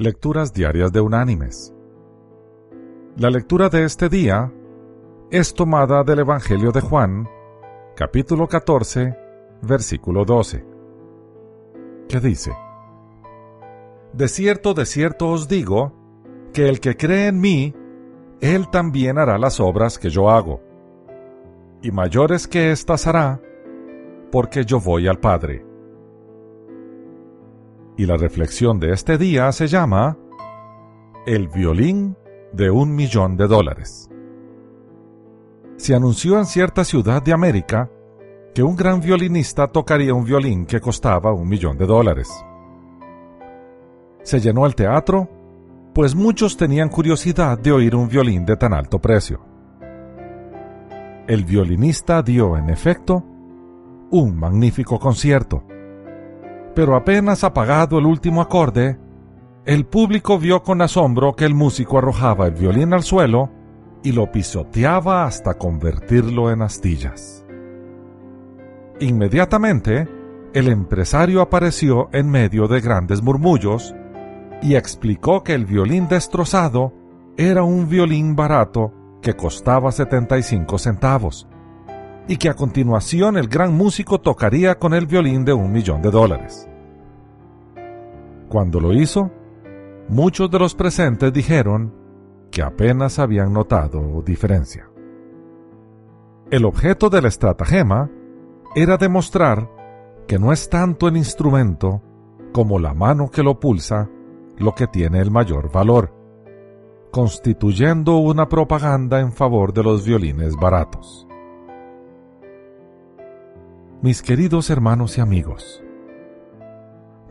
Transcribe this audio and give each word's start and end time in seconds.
Lecturas 0.00 0.52
Diarias 0.52 0.92
de 0.92 1.00
Unánimes. 1.00 1.74
La 3.16 3.30
lectura 3.30 3.68
de 3.68 3.82
este 3.82 4.08
día 4.08 4.52
es 5.32 5.52
tomada 5.54 6.04
del 6.04 6.20
Evangelio 6.20 6.70
de 6.70 6.80
Juan, 6.80 7.28
capítulo 7.96 8.46
14, 8.46 9.18
versículo 9.60 10.24
12, 10.24 10.64
que 12.08 12.20
dice, 12.20 12.52
De 14.12 14.28
cierto, 14.28 14.72
de 14.72 14.86
cierto 14.86 15.30
os 15.30 15.48
digo, 15.48 15.92
que 16.52 16.68
el 16.68 16.78
que 16.78 16.96
cree 16.96 17.26
en 17.26 17.40
mí, 17.40 17.74
él 18.40 18.70
también 18.70 19.18
hará 19.18 19.36
las 19.36 19.58
obras 19.58 19.98
que 19.98 20.10
yo 20.10 20.30
hago, 20.30 20.60
y 21.82 21.90
mayores 21.90 22.46
que 22.46 22.70
éstas 22.70 23.08
hará, 23.08 23.40
porque 24.30 24.64
yo 24.64 24.78
voy 24.78 25.08
al 25.08 25.18
Padre 25.18 25.67
y 27.98 28.06
la 28.06 28.16
reflexión 28.16 28.78
de 28.78 28.92
este 28.92 29.18
día 29.18 29.50
se 29.50 29.66
llama 29.66 30.16
El 31.26 31.48
violín 31.48 32.16
de 32.52 32.70
un 32.70 32.94
millón 32.94 33.36
de 33.36 33.48
dólares. 33.48 34.08
Se 35.76 35.96
anunció 35.96 36.38
en 36.38 36.46
cierta 36.46 36.84
ciudad 36.84 37.20
de 37.22 37.32
América 37.32 37.90
que 38.54 38.62
un 38.62 38.76
gran 38.76 39.00
violinista 39.00 39.66
tocaría 39.66 40.14
un 40.14 40.24
violín 40.24 40.64
que 40.64 40.80
costaba 40.80 41.32
un 41.32 41.48
millón 41.48 41.76
de 41.76 41.86
dólares. 41.86 42.30
Se 44.22 44.38
llenó 44.38 44.64
el 44.64 44.76
teatro, 44.76 45.28
pues 45.92 46.14
muchos 46.14 46.56
tenían 46.56 46.90
curiosidad 46.90 47.58
de 47.58 47.72
oír 47.72 47.96
un 47.96 48.08
violín 48.08 48.46
de 48.46 48.56
tan 48.56 48.74
alto 48.74 49.00
precio. 49.00 49.40
El 51.26 51.44
violinista 51.44 52.22
dio, 52.22 52.56
en 52.56 52.70
efecto, 52.70 53.24
un 54.10 54.38
magnífico 54.38 55.00
concierto 55.00 55.64
pero 56.78 56.94
apenas 56.94 57.42
apagado 57.42 57.98
el 57.98 58.06
último 58.06 58.40
acorde, 58.40 59.00
el 59.64 59.84
público 59.84 60.38
vio 60.38 60.62
con 60.62 60.80
asombro 60.80 61.34
que 61.34 61.44
el 61.44 61.52
músico 61.52 61.98
arrojaba 61.98 62.46
el 62.46 62.54
violín 62.54 62.94
al 62.94 63.02
suelo 63.02 63.50
y 64.04 64.12
lo 64.12 64.30
pisoteaba 64.30 65.24
hasta 65.24 65.54
convertirlo 65.54 66.52
en 66.52 66.62
astillas. 66.62 67.44
Inmediatamente, 69.00 70.06
el 70.54 70.68
empresario 70.68 71.40
apareció 71.40 72.10
en 72.12 72.30
medio 72.30 72.68
de 72.68 72.80
grandes 72.80 73.24
murmullos 73.24 73.92
y 74.62 74.76
explicó 74.76 75.42
que 75.42 75.54
el 75.54 75.66
violín 75.66 76.06
destrozado 76.06 76.92
era 77.36 77.64
un 77.64 77.88
violín 77.88 78.36
barato 78.36 78.92
que 79.20 79.34
costaba 79.34 79.90
75 79.90 80.78
centavos 80.78 81.48
y 82.28 82.36
que 82.36 82.50
a 82.50 82.54
continuación 82.54 83.38
el 83.38 83.48
gran 83.48 83.74
músico 83.74 84.20
tocaría 84.20 84.78
con 84.78 84.92
el 84.92 85.06
violín 85.06 85.44
de 85.44 85.54
un 85.54 85.72
millón 85.72 86.02
de 86.02 86.10
dólares. 86.10 86.68
Cuando 88.48 88.80
lo 88.80 88.92
hizo, 88.92 89.30
muchos 90.08 90.50
de 90.50 90.58
los 90.58 90.74
presentes 90.74 91.32
dijeron 91.32 91.92
que 92.50 92.62
apenas 92.62 93.18
habían 93.18 93.52
notado 93.52 94.22
diferencia. 94.22 94.88
El 96.50 96.64
objeto 96.64 97.10
del 97.10 97.26
estratagema 97.26 98.10
era 98.74 98.96
demostrar 98.96 99.70
que 100.26 100.38
no 100.38 100.52
es 100.52 100.68
tanto 100.68 101.08
el 101.08 101.16
instrumento 101.16 102.02
como 102.52 102.78
la 102.78 102.94
mano 102.94 103.30
que 103.30 103.42
lo 103.42 103.58
pulsa 103.58 104.08
lo 104.58 104.74
que 104.74 104.86
tiene 104.86 105.20
el 105.20 105.30
mayor 105.30 105.70
valor, 105.70 106.12
constituyendo 107.10 108.16
una 108.16 108.48
propaganda 108.48 109.20
en 109.20 109.32
favor 109.32 109.72
de 109.72 109.82
los 109.82 110.04
violines 110.04 110.56
baratos. 110.56 111.27
Mis 114.00 114.22
queridos 114.22 114.70
hermanos 114.70 115.18
y 115.18 115.20
amigos, 115.20 115.82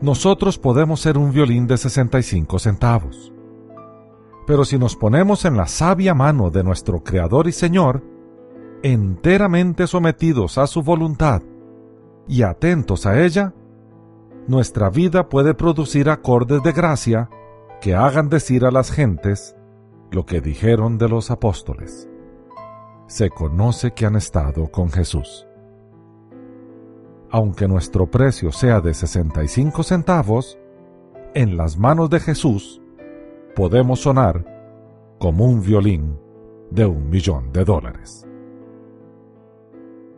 nosotros 0.02 0.58
podemos 0.58 1.00
ser 1.00 1.16
un 1.16 1.32
violín 1.32 1.66
de 1.66 1.78
65 1.78 2.58
centavos. 2.58 3.32
Pero 4.46 4.66
si 4.66 4.78
nos 4.78 4.94
ponemos 4.94 5.46
en 5.46 5.56
la 5.56 5.66
sabia 5.66 6.12
mano 6.12 6.50
de 6.50 6.62
nuestro 6.62 7.02
Creador 7.02 7.48
y 7.48 7.52
Señor, 7.52 8.04
enteramente 8.82 9.86
sometidos 9.86 10.58
a 10.58 10.66
su 10.66 10.82
voluntad 10.82 11.40
y 12.28 12.42
atentos 12.42 13.06
a 13.06 13.18
ella, 13.24 13.54
nuestra 14.46 14.90
vida 14.90 15.30
puede 15.30 15.54
producir 15.54 16.10
acordes 16.10 16.62
de 16.62 16.72
gracia 16.72 17.30
que 17.80 17.94
hagan 17.94 18.28
decir 18.28 18.66
a 18.66 18.70
las 18.70 18.90
gentes 18.90 19.56
lo 20.10 20.26
que 20.26 20.42
dijeron 20.42 20.98
de 20.98 21.08
los 21.08 21.30
apóstoles. 21.30 22.10
Se 23.06 23.30
conoce 23.30 23.92
que 23.92 24.04
han 24.04 24.16
estado 24.16 24.70
con 24.70 24.90
Jesús 24.90 25.47
aunque 27.30 27.68
nuestro 27.68 28.10
precio 28.10 28.52
sea 28.52 28.80
de 28.80 28.94
65 28.94 29.82
centavos, 29.82 30.58
en 31.34 31.56
las 31.56 31.78
manos 31.78 32.10
de 32.10 32.20
Jesús 32.20 32.80
podemos 33.54 34.00
sonar 34.00 34.44
como 35.18 35.46
un 35.46 35.62
violín 35.62 36.18
de 36.70 36.86
un 36.86 37.10
millón 37.10 37.52
de 37.52 37.64
dólares. 37.64 38.26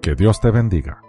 Que 0.00 0.14
Dios 0.14 0.40
te 0.40 0.50
bendiga. 0.50 1.02